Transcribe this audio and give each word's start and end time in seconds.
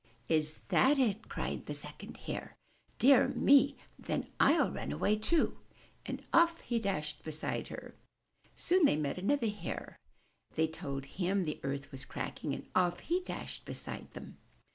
*'Is 0.27 0.55
that 0.69 0.97
it?'* 0.97 1.29
cried 1.29 1.67
the 1.67 1.75
second 1.75 2.17
Hare. 2.25 2.55
"Dear 2.97 3.27
me! 3.27 3.77
Then 3.99 4.25
Fll 4.39 4.75
run 4.75 4.91
away 4.91 5.15
too!*' 5.15 5.59
and 6.07 6.25
off 6.33 6.61
he 6.61 6.79
dashed 6.79 7.23
beside 7.23 7.67
her. 7.67 7.93
Soon 8.55 8.85
they 8.85 8.95
met 8.95 9.19
another 9.19 9.49
Hare; 9.49 9.99
they 10.55 10.65
told 10.67 11.05
him 11.05 11.45
the 11.45 11.59
earth 11.61 11.91
was 11.91 12.05
cracking, 12.05 12.55
and 12.55 12.67
off 12.73 13.01
he 13.01 13.19
dashed 13.19 13.63
beside 13.65 14.09
them. 14.15 14.37